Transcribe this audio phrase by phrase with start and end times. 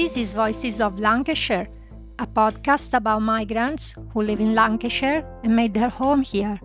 [0.00, 1.68] This is Voices of Lancashire,
[2.18, 6.58] a podcast about migrants who live in Lancashire and made their home here.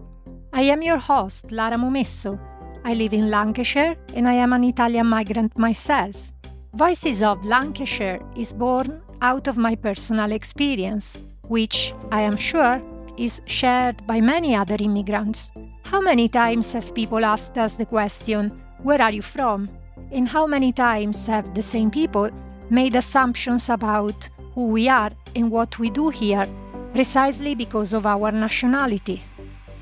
[0.53, 2.39] I am your host, Lara Momesso.
[2.85, 6.31] I live in Lancashire and I am an Italian migrant myself.
[6.75, 12.81] Voices of Lancashire is born out of my personal experience, which I am sure
[13.17, 15.51] is shared by many other immigrants.
[15.83, 19.67] How many times have people asked us the question, Where are you from?
[20.13, 22.31] And how many times have the same people
[22.69, 26.47] made assumptions about who we are and what we do here
[26.93, 29.21] precisely because of our nationality.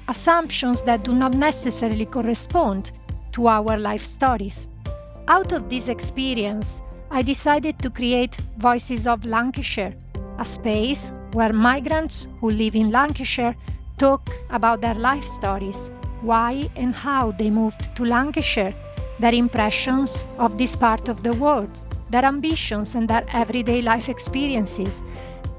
[0.08, 2.92] Assumptions that do not necessarily correspond
[3.34, 4.70] to our life stories.
[5.28, 9.94] Out of this experience, I decided to create Voices of Lancashire,
[10.40, 13.56] a space where migrants who live in Lancashire
[14.00, 18.74] talk about their life stories, why and how they moved to Lancashire,
[19.20, 21.80] their impressions of this part of the world,
[22.14, 25.02] their ambitions and their everyday life experiences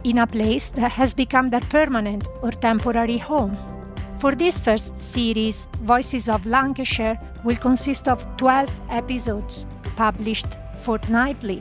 [0.05, 3.57] in a place that has become their permanent or temporary home.
[4.19, 10.47] For this first series, Voices of Lancashire will consist of 12 episodes published
[10.83, 11.61] fortnightly,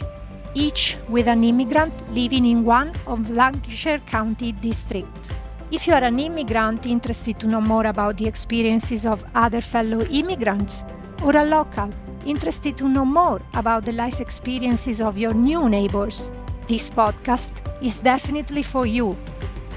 [0.54, 5.34] each with an immigrant living in one of Lancashire County districts.
[5.72, 10.06] If you are an immigrant interested to know more about the experiences of other fellow
[10.06, 10.84] immigrants,
[11.24, 11.90] or a local
[12.26, 16.32] interested to know more about the life experiences of your new neighbors,
[16.68, 19.18] this podcast is definitely for you.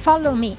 [0.00, 0.56] Follow me